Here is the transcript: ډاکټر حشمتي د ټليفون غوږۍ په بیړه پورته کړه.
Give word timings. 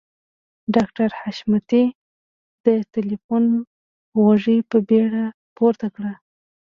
ډاکټر 0.75 1.09
حشمتي 1.21 1.83
د 2.65 2.67
ټليفون 2.93 3.43
غوږۍ 4.21 4.59
په 4.69 4.77
بیړه 4.89 5.25
پورته 5.57 5.87
کړه. 5.95 6.13